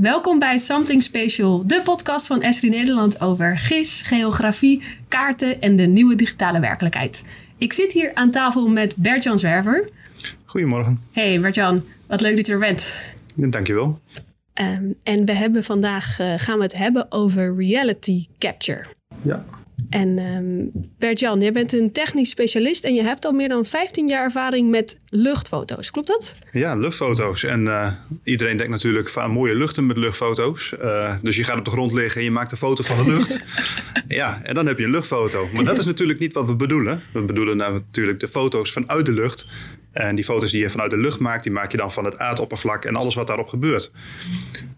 [0.00, 5.82] Welkom bij Something Special, de podcast van Esri Nederland over GIS, geografie, kaarten en de
[5.82, 7.28] nieuwe digitale werkelijkheid.
[7.56, 9.88] Ik zit hier aan tafel met Bert-Jan Zwerver.
[10.44, 11.00] Goedemorgen.
[11.12, 13.02] Hey Bert-Jan, wat leuk dat je er bent.
[13.34, 14.00] Dankjewel.
[14.54, 18.84] Um, en we hebben vandaag uh, gaan we het hebben over reality capture.
[19.22, 19.44] Ja.
[19.90, 24.08] En um, Bert-Jan, jij bent een technisch specialist en je hebt al meer dan 15
[24.08, 25.90] jaar ervaring met luchtfoto's.
[25.90, 26.34] Klopt dat?
[26.52, 27.44] Ja, luchtfoto's.
[27.44, 30.74] En uh, iedereen denkt natuurlijk van mooie luchten met luchtfoto's.
[30.82, 33.10] Uh, dus je gaat op de grond liggen en je maakt een foto van de
[33.10, 33.40] lucht.
[34.08, 35.48] ja, en dan heb je een luchtfoto.
[35.54, 37.02] Maar dat is natuurlijk niet wat we bedoelen.
[37.12, 39.46] We bedoelen nou natuurlijk de foto's vanuit de lucht.
[39.98, 42.18] En die foto's die je vanuit de lucht maakt, die maak je dan van het
[42.18, 43.90] aardoppervlak en alles wat daarop gebeurt.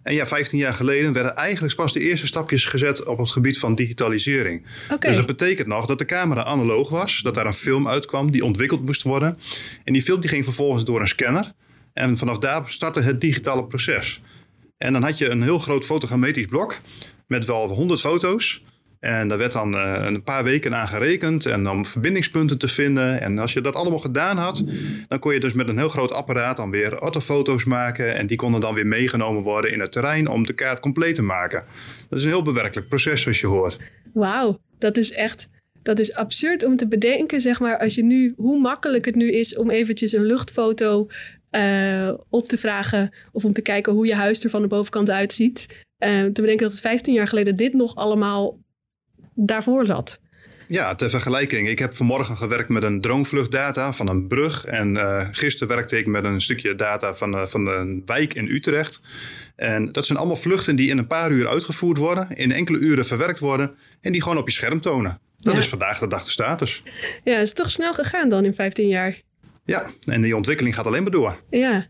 [0.03, 3.59] En ja, 15 jaar geleden werden eigenlijk pas de eerste stapjes gezet op het gebied
[3.59, 4.67] van digitalisering.
[4.85, 4.99] Okay.
[4.99, 8.45] Dus dat betekent nog dat de camera analoog was, dat daar een film uitkwam die
[8.45, 9.39] ontwikkeld moest worden.
[9.85, 11.53] En die film die ging vervolgens door een scanner.
[11.93, 14.23] En vanaf daar startte het digitale proces.
[14.79, 16.79] En dan had je een heel groot fotogrammetisch blok
[17.27, 18.63] met wel 100 foto's.
[19.01, 23.21] En daar werd dan uh, een paar weken aan gerekend en om verbindingspunten te vinden.
[23.21, 24.65] En als je dat allemaal gedaan had,
[25.09, 28.15] dan kon je dus met een heel groot apparaat dan weer orthofoto's maken.
[28.15, 31.23] En die konden dan weer meegenomen worden in het terrein om de kaart compleet te
[31.23, 31.65] maken.
[32.09, 33.79] Dat is een heel bewerkelijk proces zoals je hoort.
[34.13, 35.49] Wauw, dat is echt...
[35.83, 39.33] Dat is absurd om te bedenken, zeg maar, als je nu, hoe makkelijk het nu
[39.33, 41.09] is om eventjes een luchtfoto
[41.51, 45.11] uh, op te vragen of om te kijken hoe je huis er van de bovenkant
[45.11, 45.67] uitziet.
[45.99, 48.59] Uh, te bedenken dat het 15 jaar geleden dit nog allemaal
[49.47, 50.21] daarvoor zat.
[50.71, 51.69] Ja, ter vergelijking.
[51.69, 54.65] Ik heb vanmorgen gewerkt met een dronevluchtdata van een brug.
[54.65, 58.49] En uh, gisteren werkte ik met een stukje data van, uh, van een wijk in
[58.49, 59.01] Utrecht.
[59.57, 63.07] En dat zijn allemaal vluchten die in een paar uur uitgevoerd worden, in enkele uren
[63.07, 65.21] verwerkt worden en die gewoon op je scherm tonen.
[65.37, 65.59] Dat ja.
[65.59, 66.83] is vandaag de dag de status.
[67.25, 69.23] Ja, het is toch snel gegaan dan in 15 jaar.
[69.65, 71.41] Ja, en die ontwikkeling gaat alleen maar door.
[71.51, 71.87] Ja.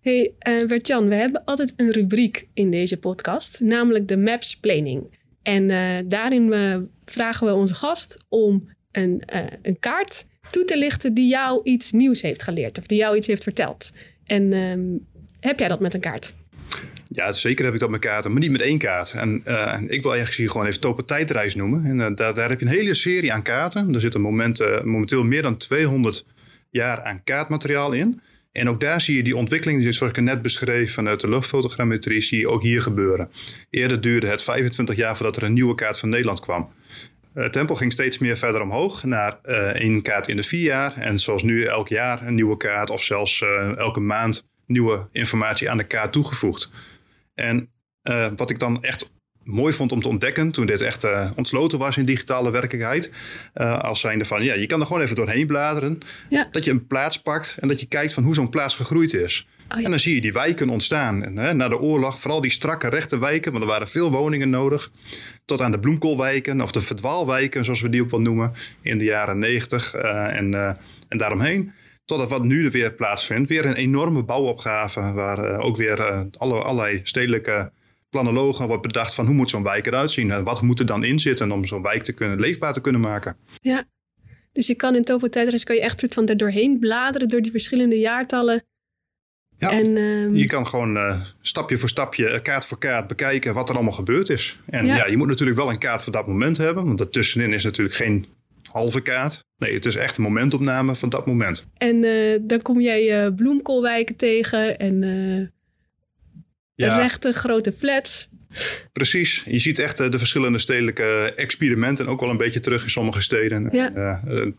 [0.00, 5.17] Hey, uh, Bert-Jan, we hebben altijd een rubriek in deze podcast, namelijk de Maps Planning.
[5.42, 10.78] En uh, daarin uh, vragen we onze gast om een, uh, een, kaart toe te
[10.78, 13.92] lichten die jou iets nieuws heeft geleerd of die jou iets heeft verteld.
[14.24, 15.06] En um,
[15.40, 16.34] heb jij dat met een kaart?
[17.08, 19.12] Ja, zeker heb ik dat met kaarten, maar niet met één kaart.
[19.12, 19.36] En
[19.88, 22.00] ik wil eigenlijk hier gewoon even Topen Tijdreis noemen.
[22.00, 23.94] En daar, heb je een hele serie aan kaarten.
[23.94, 26.24] Er zitten momenteel meer dan 200
[26.70, 28.20] jaar aan kaartmateriaal in.
[28.52, 32.38] En ook daar zie je die ontwikkeling, zoals ik net beschreef vanuit de luchtfotogrammetrie, zie
[32.38, 33.30] je ook hier gebeuren.
[33.70, 36.72] Eerder duurde het 25 jaar voordat er een nieuwe kaart van Nederland kwam.
[37.34, 40.96] Het tempo ging steeds meer verder omhoog naar uh, één kaart in de vier jaar.
[40.96, 45.70] En zoals nu elk jaar een nieuwe kaart of zelfs uh, elke maand nieuwe informatie
[45.70, 46.70] aan de kaart toegevoegd.
[47.34, 47.70] En
[48.36, 49.10] wat ik dan echt
[49.48, 53.10] mooi vond om te ontdekken toen dit echt uh, ontsloten was in digitale werkelijkheid.
[53.54, 55.98] Uh, als zijnde van, ja, je kan er gewoon even doorheen bladeren.
[56.28, 56.48] Ja.
[56.50, 59.46] Dat je een plaats pakt en dat je kijkt van hoe zo'n plaats gegroeid is.
[59.70, 59.84] Oh, ja.
[59.84, 61.24] En dan zie je die wijken ontstaan.
[61.24, 64.50] En, hè, na de oorlog, vooral die strakke rechte wijken, want er waren veel woningen
[64.50, 64.90] nodig.
[65.44, 69.04] Tot aan de bloemkoolwijken of de verdwaalwijken, zoals we die ook wel noemen, in de
[69.04, 70.54] jaren negentig uh, en,
[71.08, 71.72] en daaromheen.
[72.04, 77.00] Totdat wat nu er weer plaatsvindt, weer een enorme bouwopgave, waar ook weer alle, allerlei
[77.02, 77.70] stedelijke
[78.10, 81.04] planologen wordt bedacht van hoe moet zo'n wijk eruit zien en wat moet er dan
[81.04, 83.36] in zitten om zo'n wijk te kunnen, leefbaar te kunnen maken.
[83.60, 83.84] Ja,
[84.52, 87.40] dus je kan in Topo Tijdreis kan je echt soort van er doorheen bladeren door
[87.40, 88.64] die verschillende jaartallen.
[89.58, 90.36] Ja, en, um...
[90.36, 94.28] je kan gewoon uh, stapje voor stapje, kaart voor kaart bekijken wat er allemaal gebeurd
[94.28, 94.58] is.
[94.66, 94.96] En ja.
[94.96, 95.06] ja.
[95.06, 98.26] je moet natuurlijk wel een kaart voor dat moment hebben, want daartussenin is natuurlijk geen
[98.70, 99.44] halve kaart.
[99.56, 101.66] Nee, het is echt een momentopname van dat moment.
[101.76, 105.02] En uh, dan kom jij uh, bloemkoolwijken tegen en
[106.86, 106.98] ja.
[106.98, 108.28] rechte grote flats.
[108.92, 109.42] Precies.
[109.46, 113.20] Je ziet echt uh, de verschillende stedelijke experimenten ook wel een beetje terug in sommige
[113.20, 113.68] steden.
[113.72, 113.92] Ja.
[113.96, 114.52] Uh, uh,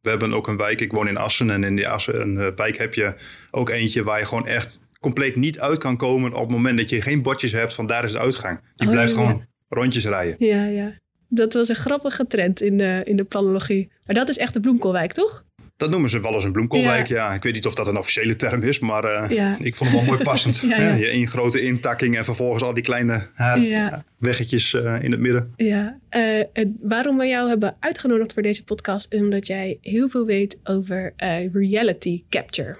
[0.00, 1.50] we hebben ook een wijk, ik woon in Assen.
[1.50, 3.14] En in die Assen wijk heb je
[3.50, 6.90] ook eentje waar je gewoon echt compleet niet uit kan komen op het moment dat
[6.90, 8.60] je geen bordjes hebt van daar is de uitgang.
[8.74, 10.36] Je Oh, blijft ja, gewoon rondjes rijden.
[10.38, 10.92] Ja, ja.
[11.28, 13.90] Dat was een grappige trend in de, in de planologie.
[14.06, 15.44] Maar dat is echt de bloemkoolwijk, toch?
[15.76, 17.28] Dat noemen ze wel eens een bloemkoolwijk, ja.
[17.28, 17.34] ja.
[17.34, 19.56] Ik weet niet of dat een officiële term is, maar uh, ja.
[19.60, 20.58] ik vond hem wel mooi passend.
[20.58, 20.94] ja, ja.
[20.94, 25.52] Je één grote intakking en vervolgens al die kleine haardweggetjes uh, in het midden.
[25.56, 30.26] Ja, uh, waarom we jou hebben uitgenodigd voor deze podcast is omdat jij heel veel
[30.26, 31.12] weet over
[31.52, 32.76] reality capture.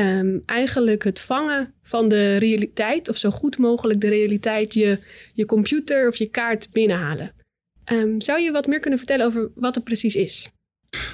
[0.00, 4.98] Um, eigenlijk het vangen van de realiteit, of zo goed mogelijk de realiteit, je,
[5.32, 7.32] je computer of je kaart binnenhalen.
[7.92, 10.53] Um, zou je wat meer kunnen vertellen over wat het precies is?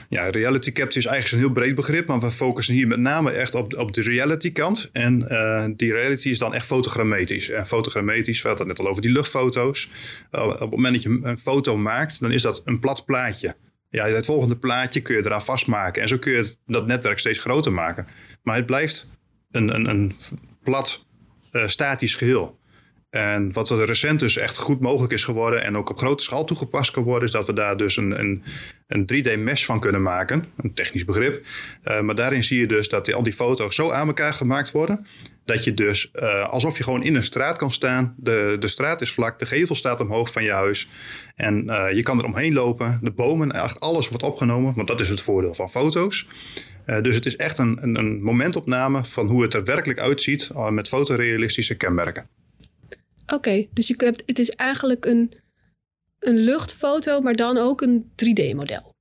[0.09, 3.31] Ja, reality capture is eigenlijk een heel breed begrip, maar we focussen hier met name
[3.31, 4.89] echt op, op de reality kant.
[4.93, 7.51] En uh, die reality is dan echt fotogrammetisch.
[7.51, 9.91] En fotogrammetisch, we hadden het net al over die luchtfoto's.
[10.33, 13.57] Uh, op het moment dat je een foto maakt, dan is dat een plat plaatje.
[13.91, 16.03] Ja, het volgende plaatje kun je eraan vastmaken.
[16.03, 18.07] En zo kun je dat netwerk steeds groter maken.
[18.43, 19.11] Maar het blijft
[19.51, 20.17] een, een, een
[20.63, 21.07] plat,
[21.53, 22.60] uh, statisch geheel.
[23.11, 26.45] En wat er recent dus echt goed mogelijk is geworden en ook op grote schaal
[26.45, 28.43] toegepast kan worden, is dat we daar dus een, een,
[28.87, 30.45] een 3D-mesh van kunnen maken.
[30.57, 31.47] Een technisch begrip.
[31.85, 35.07] Uh, maar daarin zie je dus dat al die foto's zo aan elkaar gemaakt worden.
[35.45, 38.15] Dat je dus uh, alsof je gewoon in een straat kan staan.
[38.17, 40.89] De, de straat is vlak, de gevel staat omhoog van je huis.
[41.35, 42.99] En uh, je kan er omheen lopen.
[43.03, 44.73] De bomen, alles wordt opgenomen.
[44.75, 46.29] Want dat is het voordeel van foto's.
[47.03, 50.89] Dus het is echt een, een, een, momentopname van hoe het er werkelijk uitziet met
[50.89, 52.29] fotorealistische kenmerken.
[53.33, 55.33] Oké, okay, dus je hebt, het is eigenlijk een,
[56.19, 58.95] een luchtfoto, maar dan ook een 3D-model.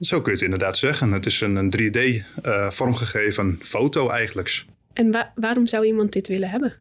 [0.00, 1.12] Zo kun je het inderdaad zeggen.
[1.12, 4.64] Het is een, een 3D-vormgegeven foto eigenlijk.
[4.92, 6.74] En wa waarom zou iemand dit willen hebben?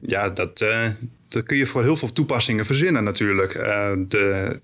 [0.00, 0.88] Ja, dat, uh,
[1.28, 3.54] dat kun je voor heel veel toepassingen verzinnen natuurlijk.
[3.54, 4.60] Uh, de,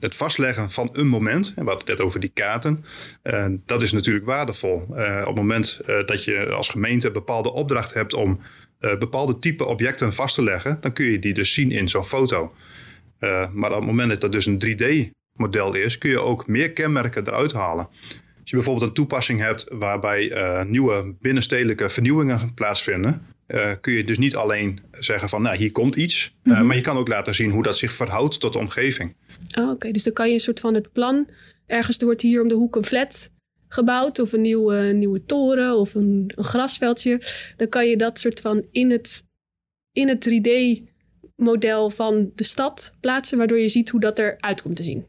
[0.00, 2.84] het vastleggen van een moment, en we hadden het net over die kaarten,
[3.22, 4.74] uh, dat is natuurlijk waardevol.
[4.76, 8.38] op het moment dat je als gemeente een bepaalde opdracht hebt om
[8.78, 12.54] bepaalde type objecten vast te leggen, dan kun je die dus zien in zo'n foto.
[13.52, 17.26] maar op het moment dat dat dus een 3D-model is, kun je ook meer kenmerken
[17.26, 17.88] eruit halen.
[18.44, 24.04] Als je bijvoorbeeld een toepassing hebt waarbij uh, nieuwe binnenstedelijke vernieuwingen plaatsvinden, uh, kun je
[24.04, 26.66] dus niet alleen zeggen van nou hier komt iets, mm -hmm.
[26.66, 29.14] maar je kan ook laten zien hoe dat zich verhoudt tot de omgeving.
[29.58, 31.28] Oh, Oké, dus dan kan je een soort van het plan,
[31.66, 33.30] ergens wordt hier om de hoek een flat
[33.74, 37.20] gebouwd of een nieuwe, nieuwe toren of een, een grasveldje.
[37.56, 39.24] Dan kan je dat soort van in het,
[39.92, 40.50] in het 3D
[41.36, 45.06] model van de stad plaatsen, waardoor je ziet hoe dat eruit komt te zien.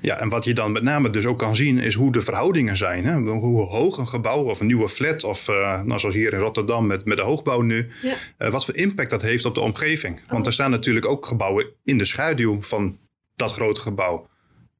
[0.00, 2.76] Ja, en wat je dan met name dus ook kan zien is hoe de verhoudingen
[2.76, 3.04] zijn.
[3.04, 3.14] Hè?
[3.14, 6.86] Hoe hoog een gebouw of een nieuwe flat of uh, nou, zoals hier in Rotterdam
[6.86, 7.88] met, met de hoogbouw nu.
[8.02, 8.14] Ja.
[8.38, 10.20] Uh, wat voor impact dat heeft op de omgeving.
[10.28, 10.46] Want oh.
[10.46, 12.98] er staan natuurlijk ook gebouwen in de schaduw van
[13.36, 14.28] dat grote gebouw.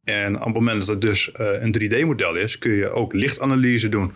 [0.07, 3.89] En op het moment dat het dus uh, een 3D-model is, kun je ook lichtanalyse
[3.89, 4.13] doen.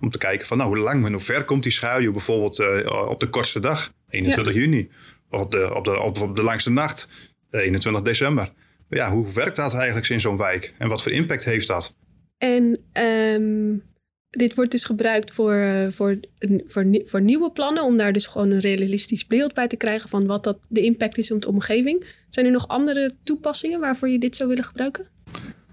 [0.00, 3.20] Om te kijken van nou, hoe lang en hoe ver komt die schaduw bijvoorbeeld op
[3.20, 4.60] de kortste dag, 21 ja.
[4.60, 4.90] juni.
[5.30, 7.08] Of op de, op, de, op, op de langste nacht,
[7.50, 8.52] 21 december
[8.90, 11.94] ja, hoe werkt dat eigenlijk in zo'n wijk en wat voor impact heeft dat?
[12.38, 13.82] En um,
[14.30, 16.18] dit wordt dus gebruikt voor, voor,
[16.66, 20.26] voor, voor nieuwe plannen, om daar dus gewoon een realistisch beeld bij te krijgen van
[20.26, 22.04] wat dat de impact is op de omgeving.
[22.28, 25.06] Zijn er nog andere toepassingen waarvoor je dit zou willen gebruiken?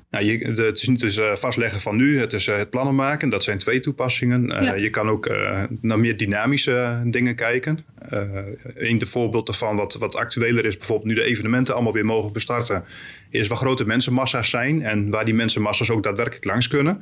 [0.09, 2.95] Nou, je, het is niet dus uh, vastleggen van nu, het is uh, het plannen
[2.95, 3.29] maken.
[3.29, 4.45] Dat zijn twee toepassingen.
[4.45, 4.73] Uh, ja.
[4.73, 5.29] Je kan ook
[5.81, 7.85] naar meer dynamische dingen kijken.
[8.75, 12.83] een voorbeeld daarvan wat, wat actueler is, bijvoorbeeld nu de evenementen allemaal weer mogen bestarten,
[13.29, 17.01] is waar grote mensenmassa's zijn en waar die mensenmassa's ook daadwerkelijk langs kunnen.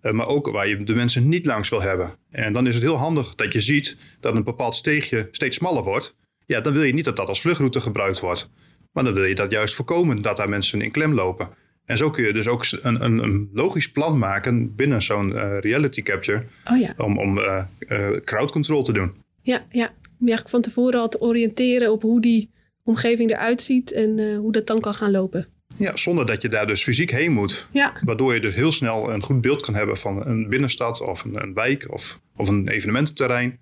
[0.00, 2.14] maar ook waar je de mensen niet langs wil hebben.
[2.30, 5.82] En dan is het heel handig dat je ziet dat een bepaald steegje steeds smaller
[5.82, 6.14] wordt.
[6.46, 8.50] Ja, dan wil je niet dat dat als vluchtroute gebruikt wordt.
[8.92, 11.48] Maar dan wil je dat juist voorkomen, dat daar mensen in klem lopen.
[11.86, 15.58] En zo kun je dus ook een, een, een logisch plan maken binnen zo'n uh,
[15.60, 16.44] reality capture.
[16.70, 16.94] Oh ja.
[16.96, 19.12] Om, om uh, uh, crowd control te doen.
[19.42, 19.94] Ja, ja.
[20.20, 22.50] Om je van tevoren al te oriënteren op hoe die
[22.84, 25.46] omgeving eruit ziet en hoe dat dan kan gaan lopen.
[25.76, 27.66] Ja, zonder dat je daar dus fysiek heen moet.
[27.70, 27.92] Ja.
[28.04, 31.42] Waardoor je dus heel snel een goed beeld kan hebben van een binnenstad of een,
[31.42, 33.60] een wijk of, of een evenemententerrein.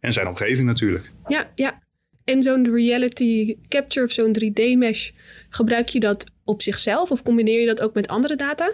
[0.00, 1.12] En zijn omgeving natuurlijk.
[1.26, 1.82] Ja, ja.
[2.24, 5.10] En zo'n reality capture of zo'n 3D-mesh,
[5.48, 8.72] gebruik je dat op zichzelf of combineer je dat ook met andere data?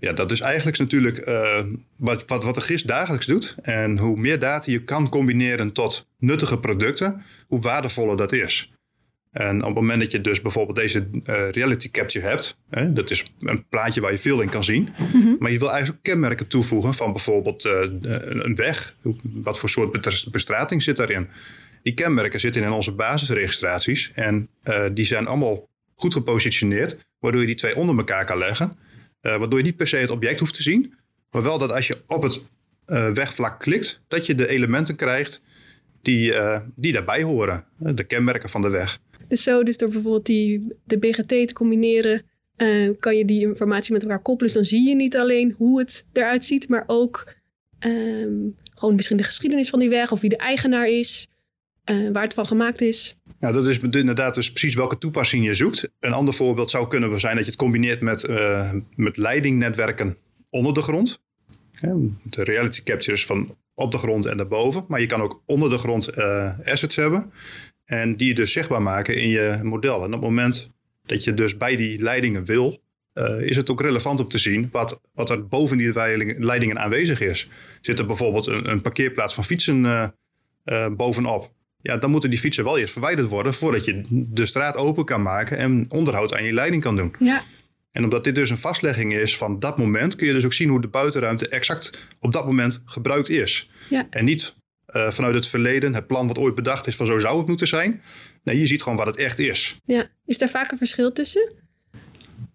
[0.00, 1.64] Ja, dat is eigenlijk natuurlijk uh,
[1.96, 3.56] wat, wat, wat de GIS dagelijks doet.
[3.62, 8.72] En hoe meer data je kan combineren tot nuttige producten, hoe waardevoller dat is.
[9.32, 13.10] En op het moment dat je dus bijvoorbeeld deze uh, reality capture hebt, hè, dat
[13.10, 15.36] is een plaatje waar je veel in kan zien, mm -hmm.
[15.38, 17.72] maar je wil eigenlijk ook kenmerken toevoegen van bijvoorbeeld uh,
[18.28, 18.96] een weg.
[19.22, 21.28] Wat voor soort bestrating zit daarin?
[21.82, 25.68] Die kenmerken zitten in onze basisregistraties en uh, die zijn allemaal
[26.02, 28.66] goed gepositioneerd, waardoor je die twee onder elkaar kan leggen.
[28.66, 30.94] Uh, waardoor je niet per se het object hoeft te zien,
[31.30, 32.42] maar wel dat als je op het
[32.86, 35.42] uh, wegvlak klikt, dat je de elementen krijgt
[36.02, 36.32] die,
[36.76, 39.00] die daarbij horen, de kenmerken van de weg.
[39.28, 42.22] Dus zo, dus door bijvoorbeeld die, de BGT te combineren,
[42.98, 44.52] kan je die informatie met elkaar koppelen.
[44.52, 47.32] Dus dan zie je niet alleen hoe het eruit ziet, maar ook
[47.80, 51.28] um, gewoon misschien de geschiedenis van die weg of wie de eigenaar is
[52.12, 53.16] waar het van gemaakt is.
[53.42, 55.90] Ja, dat is inderdaad dus precies welke toepassing je zoekt.
[56.00, 60.16] Een ander voorbeeld zou kunnen zijn dat je het combineert met, uh, met leidingnetwerken
[60.50, 61.20] onder de grond.
[62.22, 64.84] de reality capture van op de grond en daarboven.
[64.88, 67.32] Maar je kan ook onder de grond uh, assets hebben.
[67.84, 69.96] En die je dus zichtbaar maken in je model.
[69.96, 70.70] En op het moment
[71.02, 72.82] dat je dus bij die leidingen wil,
[73.14, 75.92] uh, is het ook relevant om te zien wat, wat er boven die
[76.38, 77.48] leidingen aanwezig is.
[77.80, 80.14] Zit er bijvoorbeeld een, een parkeerplaats van fietsen
[80.96, 81.50] bovenop?
[81.82, 85.22] Ja, dan moeten die fietsen wel eerst verwijderd worden voordat je de straat open kan
[85.22, 87.14] maken en onderhoud aan je leiding kan doen.
[87.18, 87.44] Ja.
[87.92, 90.68] En omdat dit dus een vastlegging is van dat moment, kun je dus ook zien
[90.68, 93.70] hoe de buitenruimte exact op dat moment gebruikt is.
[93.88, 94.06] Ja.
[94.10, 94.54] En niet
[94.86, 97.66] eh, vanuit het verleden, het plan wat ooit bedacht is van zo zou het moeten
[97.66, 98.02] zijn.
[98.44, 99.76] Nee, je ziet gewoon wat het echt is.
[99.84, 101.54] Ja, is daar vaak een verschil tussen?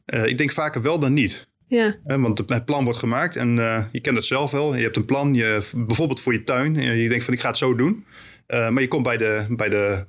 [0.06, 1.48] Uh, ik denk vaker wel dan niet.
[1.68, 1.96] Ja.
[2.04, 4.76] want het plan wordt gemaakt en uh, je kent het zelf wel.
[4.76, 6.74] Je hebt een plan, je, bijvoorbeeld voor je tuin.
[6.74, 8.06] Je denkt van ik ga het zo doen.
[8.48, 10.06] Maar je komt bij de, bij, de,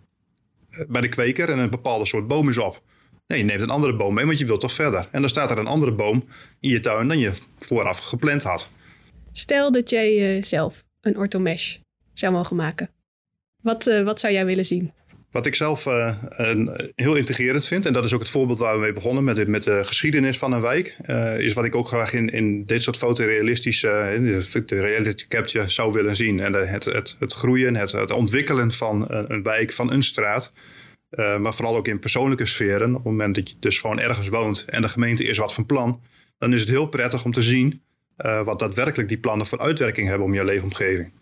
[0.88, 2.82] bij de kweker en een bepaalde soort boom is op.
[3.26, 5.08] Nee, je neemt een andere boom mee, want je wilt toch verder.
[5.12, 6.24] En dan staat er een andere boom
[6.60, 8.70] in je tuin dan je vooraf gepland had.
[9.32, 11.76] Stel dat jij zelf een orthomesh
[12.14, 12.90] zou mogen maken.
[13.62, 14.92] Wat, wat zou jij willen zien?
[15.30, 18.74] Wat ik zelf uh, een, heel integrerend vind, en dat is ook het voorbeeld waar
[18.74, 21.88] we mee begonnen met, met de geschiedenis van een wijk, uh, is wat ik ook
[21.88, 23.88] graag in, in dit soort fotorealistische,
[24.66, 26.40] de reality capture zou willen zien.
[26.40, 30.52] En het, het, het groeien, het, het ontwikkelen van een, een wijk, van een straat.
[31.16, 32.88] maar vooral ook in persoonlijke sferen.
[32.88, 35.66] Op het moment dat je dus gewoon ergens woont en de gemeente is wat van
[35.66, 36.00] plan,
[36.38, 37.82] dan is het heel prettig om te zien
[38.44, 41.12] wat daadwerkelijk die plannen voor uitwerking hebben om je leefomgeving.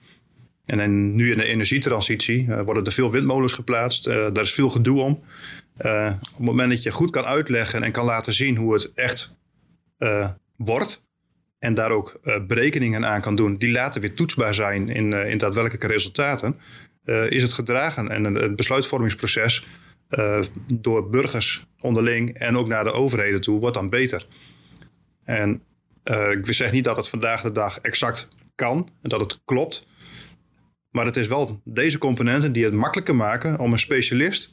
[0.66, 4.06] En, nu in de energietransitie uh, worden er veel windmolens geplaatst.
[4.06, 5.22] Uh, daar is veel gedoe om.
[5.80, 8.92] Uh, op het moment dat je goed kan uitleggen en kan laten zien hoe het
[8.94, 9.38] echt
[10.56, 11.04] wordt.
[11.58, 15.86] En daar ook berekeningen aan kan doen die later weer toetsbaar zijn in, in daadwerkelijke
[15.86, 16.56] resultaten.
[17.28, 19.66] is het gedragen en het besluitvormingsproces
[20.74, 24.26] door burgers onderling en ook naar de overheden toe wordt dan beter.
[25.24, 25.62] En
[26.04, 29.86] ik zeg niet dat het vandaag de dag exact kan en dat het klopt.
[30.96, 34.50] Maar het is wel deze componenten die het makkelijker maken om een specialist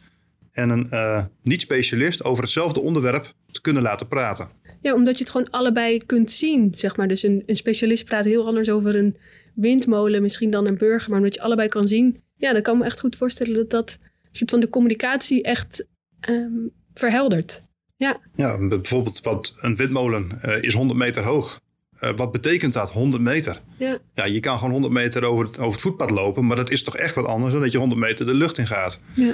[0.52, 4.50] en een uh, niet-specialist over hetzelfde onderwerp te kunnen laten praten.
[4.82, 7.08] Ja, omdat je het gewoon allebei kunt zien, zeg maar.
[7.08, 9.18] Dus een, een specialist praat heel anders over een
[9.56, 11.10] windmolen, misschien dan een burger.
[11.10, 13.70] Maar omdat je allebei kan zien, ja, dan kan ik me echt goed voorstellen dat
[13.70, 14.00] dat
[14.32, 15.86] soort van de communicatie echt
[16.30, 17.64] um, verheldert.
[17.96, 18.20] Ja.
[18.36, 21.62] ja, bijvoorbeeld wat een windmolen uh, is 100 meter hoog.
[22.02, 23.62] Uh, wat betekent dat, 100 meter?
[23.78, 23.98] Ja.
[24.14, 26.84] ja, je kan gewoon 100 meter over het, over het voetpad lopen, maar dat is
[26.84, 29.00] toch echt wat anders dan dat je 100 meter de lucht in gaat.
[29.14, 29.34] Ja.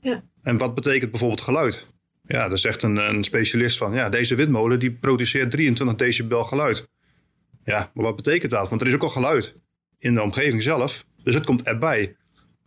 [0.00, 0.22] Ja.
[0.42, 1.86] En wat betekent bijvoorbeeld geluid?
[2.26, 6.88] Ja, daar zegt een, een specialist van, ja, deze windmolen die produceert 23 decibel geluid.
[7.64, 8.68] Ja, maar wat betekent dat?
[8.68, 9.56] Want er is ook al geluid
[9.98, 12.16] in de omgeving zelf, dus het komt erbij.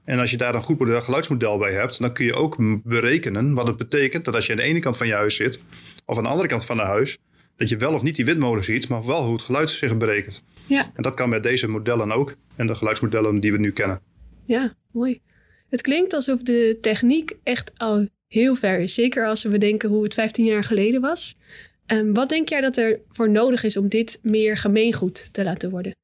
[0.03, 3.67] En als je daar een goed geluidsmodel bij hebt, dan kun je ook berekenen wat
[3.67, 5.61] het betekent dat als je aan de ene kant van je huis zit,
[6.05, 7.17] of aan de andere kant van het huis,
[7.57, 10.43] dat je wel of niet die windmolen ziet, maar wel hoe het geluid zich berekent.
[10.67, 10.91] Ja.
[10.95, 14.01] En dat kan met deze modellen ook en de geluidsmodellen die we nu kennen.
[14.45, 15.21] Ja, mooi.
[15.69, 18.93] Het klinkt alsof de techniek echt al heel ver is.
[18.93, 21.37] Zeker als we bedenken hoe het 15 jaar geleden was.
[21.87, 25.69] Um, wat denk jij dat er voor nodig is om dit meer gemeengoed te laten
[25.69, 25.95] worden?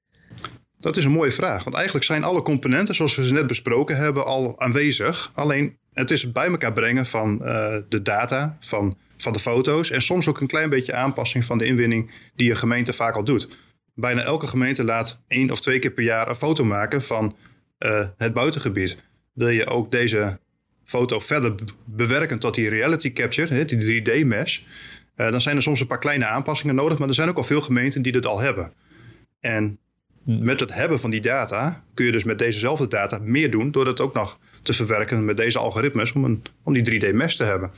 [0.80, 1.64] Dat is een mooie vraag.
[1.64, 5.32] Want eigenlijk zijn alle componenten, zoals we ze net besproken hebben, al aanwezig.
[5.34, 9.92] Alleen het is bij elkaar brengen van uh, de data, van van de foto's.
[9.92, 13.24] En soms ook een klein beetje aanpassing van de inwinning die een gemeente vaak al
[13.24, 13.58] doet.
[13.94, 17.36] Bijna elke gemeente laat één of twee keer per jaar een foto maken van
[17.80, 19.04] uh, het buitengebied.
[19.34, 20.40] Wil je ook deze
[20.84, 24.66] foto verder bewerken tot die reality capture, die 3D-mesh, uh,
[25.16, 26.98] eh, dan zijn er soms een paar kleine aanpassingen nodig.
[26.98, 28.74] Maar er zijn ook al veel gemeenten die dit al hebben.
[29.40, 29.80] En
[30.24, 33.88] met het hebben van die data kun je dus met dezezelfde data meer doen door
[33.88, 37.72] het ook nog te verwerken met deze algoritmes om, een, om die 3D-mesh te hebben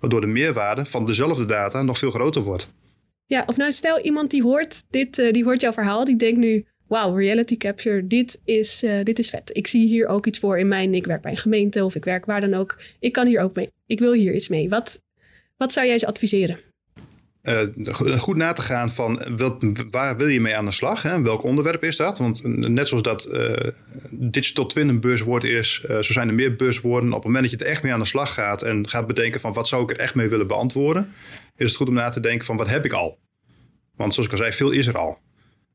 [0.00, 2.72] waardoor de meerwaarde van dezelfde data nog veel groter wordt.
[3.26, 6.38] Ja, of nou stel iemand die hoort, dit, uh, die hoort jouw verhaal, die denkt
[6.38, 9.50] nu, wauw, reality capture, dit is, uh, dit is vet.
[9.52, 12.04] Ik zie hier ook iets voor in mijn, ik werk bij een gemeente of ik
[12.04, 12.78] werk waar dan ook.
[13.00, 14.68] Ik kan hier ook mee, ik wil hier iets mee.
[14.68, 15.02] Wat,
[15.56, 16.58] wat zou jij ze adviseren?
[17.48, 21.02] Uh, goed na te gaan van wat, waar wil je mee aan de slag?
[21.02, 21.22] Hè?
[21.22, 22.18] Welk onderwerp is dat?
[22.18, 23.52] Want net zoals dat uh,
[24.10, 27.08] digital twin een buzzwoord is, zo zijn er meer buzzwoorden.
[27.08, 29.40] Op het moment dat je er echt mee aan de slag gaat en gaat bedenken
[29.40, 31.12] van wat zou ik er echt mee willen beantwoorden,
[31.56, 33.18] is het goed om na te denken van wat heb ik al?
[33.96, 35.18] Want zoals ik al zei, veel is er al.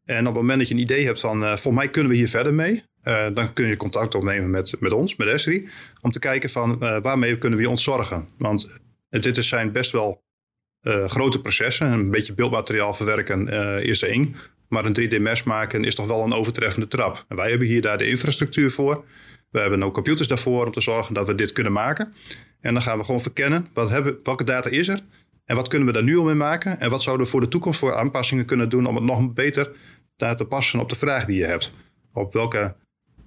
[0.06, 2.30] En op het moment dat je een idee hebt van volgens mij kunnen we hier
[2.30, 2.84] verder mee,
[3.34, 5.70] dan kun je contact opnemen met, met ons, met Esri,
[6.01, 8.27] om te kijken van waarmee kunnen we je ontzorgen.
[8.38, 10.22] Want dit zijn best wel
[10.84, 11.92] uh, grote processen.
[11.92, 14.36] Een beetje beeldmateriaal verwerken uh, is één.
[14.68, 17.25] Maar een 3D-mesh maken is toch wel een overtreffende trap.
[17.28, 19.04] En wij hebben hier daar de infrastructuur voor.
[19.52, 22.13] We hebben ook computers daarvoor om te zorgen dat we dit kunnen maken.
[22.62, 25.00] En dan gaan we gewoon verkennen wat hebben, welke data is er
[25.46, 26.80] en wat kunnen we daar nu al mee maken.
[26.80, 29.72] En wat zouden we voor de toekomst voor aanpassingen kunnen doen om het nog beter
[30.18, 31.74] daar te passen op de vraag die je hebt.
[32.13, 32.75] Op welke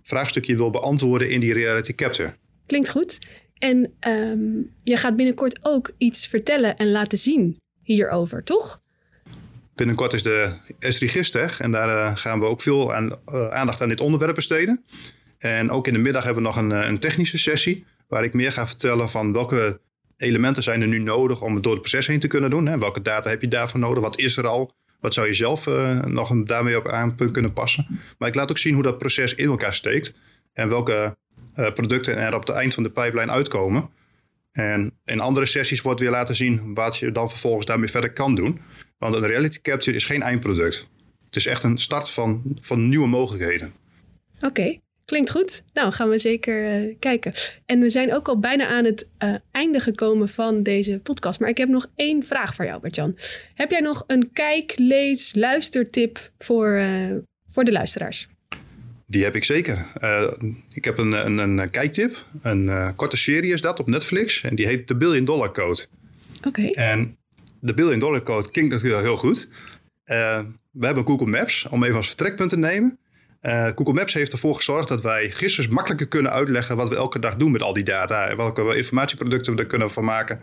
[0.03, 2.35] vraagstuk je wil beantwoorden in die reality capture.
[2.67, 3.19] Klinkt goed.
[3.59, 8.83] En um, je gaat binnenkort ook iets vertellen en laten zien hierover, toch?
[9.75, 13.83] Binnenkort is de Esri Gisteg en daar uh, gaan we ook veel aan, uh, aandacht
[13.83, 14.85] aan dit onderwerp besteden.
[15.39, 18.33] En ook in de middag hebben we nog een, uh, een, technische sessie waar ik
[18.33, 19.81] meer ga vertellen van welke
[20.17, 22.67] elementen zijn er nu nodig om het door het proces heen te kunnen doen.
[22.67, 22.79] Hè?
[22.79, 24.03] Welke data heb je daarvoor nodig?
[24.03, 24.75] Wat is er al?
[25.01, 25.67] Wat zou je zelf
[26.07, 27.87] nog daarmee op aan kunnen passen?
[28.19, 30.15] Maar ik laat ook zien hoe dat proces in elkaar steekt.
[30.53, 31.17] En welke
[31.57, 33.91] uh, producten er op het eind van de pipeline uitkomen.
[34.51, 38.35] En in andere sessies wordt weer laten zien wat je dan vervolgens daarmee verder kan
[38.35, 38.61] doen.
[38.99, 40.89] Want een reality capture is geen eindproduct.
[41.25, 43.73] Het is echt een start van, van nieuwe mogelijkheden.
[44.41, 45.65] Oké, klinkt goed.
[45.73, 47.33] Nou, gaan we zeker uh, kijken.
[47.67, 51.41] En we zijn ook al bijna aan het uh, einde gekomen van deze podcast.
[51.41, 53.19] Maar ik heb nog één vraag voor jou, Bert-Jan.
[53.55, 56.83] Heb jij nog een kijk, lees, luistertip voor,
[57.49, 58.29] voor de luisteraars?
[59.07, 59.87] Die heb ik zeker.
[60.01, 60.33] Uh,
[60.73, 62.25] ik heb een, een, een kijktip.
[62.43, 64.43] Een uh, korte serie is dat op Netflix.
[64.43, 65.87] En die heet The Billion Dollar Code.
[66.39, 66.49] Oké.
[66.49, 66.71] Okay.
[66.71, 67.17] En
[67.61, 69.49] de Billion Dollar Code klinkt natuurlijk heel goed.
[70.05, 72.99] Uh, we hebben Google Maps, om even als vertrekpunt te nemen.
[73.75, 77.37] Google Maps heeft ervoor gezorgd dat wij gisteren makkelijker kunnen uitleggen wat we elke dag
[77.37, 78.29] doen met al die data.
[78.29, 80.41] En welke informatieproducten we er kunnen van maken.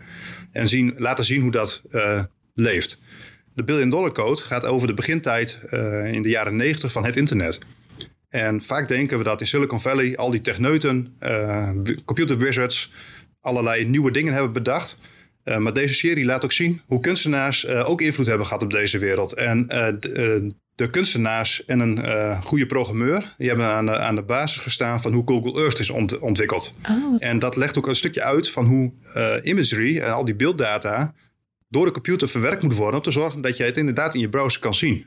[0.52, 1.82] En zien, laten zien hoe dat
[2.54, 3.00] leeft.
[3.54, 5.58] De Billion Dollar Code gaat over de begintijd
[6.12, 7.58] in de jaren 90 van het internet.
[8.34, 11.70] En vaak denken we dat in Silicon Valley al die techneuten, uh,
[12.04, 12.92] computer wizards,
[13.40, 14.96] allerlei nieuwe dingen hebben bedacht.
[15.44, 18.70] Uh, maar deze serie laat ook zien hoe kunstenaars uh, ook invloed hebben gehad op
[18.70, 19.32] deze wereld.
[19.32, 24.58] En de, de, kunstenaars en een goede programmeur, die hebben aan de, aan de basis
[24.58, 26.74] gestaan van hoe Google Earth is ont ontwikkeld.
[26.88, 28.92] Oh, en dat legt ook een stukje uit van hoe
[29.42, 31.14] imagery en al die beelddata
[31.68, 34.28] door de computer verwerkt moet worden om te zorgen dat je het inderdaad in je
[34.28, 35.06] browser kan zien.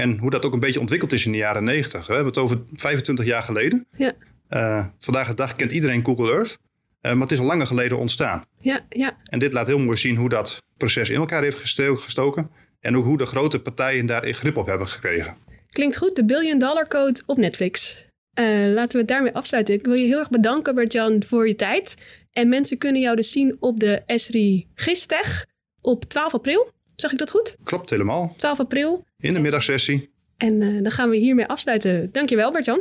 [0.00, 2.06] En hoe dat ook een beetje ontwikkeld is in de jaren 90.
[2.06, 3.86] We hebben het over 25 jaar geleden.
[3.96, 4.12] Ja.
[4.50, 6.58] Uh, vandaag de dag kent iedereen Google Earth.
[7.02, 8.44] Uh, maar het is al langer geleden ontstaan.
[8.58, 9.16] Ja, ja.
[9.24, 12.50] En dit laat heel mooi zien hoe dat proces in elkaar heeft gestoken.
[12.80, 15.36] En ook hoe de grote partijen daar grip op hebben gekregen.
[15.70, 18.04] Klinkt goed, de Billion Dollar Code op Netflix.
[18.34, 19.74] Uh, laten we het daarmee afsluiten.
[19.74, 21.96] Ik wil je heel erg bedanken, Bert-Jan, voor je tijd.
[22.32, 25.46] En mensen kunnen jou dus zien op de Esri Gistech
[25.80, 26.70] op 12 april.
[26.96, 27.56] Zeg ik dat goed?
[27.64, 28.34] Klopt helemaal.
[28.36, 29.08] 12 april.
[29.20, 30.10] In de middagsessie.
[30.36, 32.08] En uh, dan gaan we hiermee afsluiten.
[32.12, 32.80] Dankjewel Bert-Jan.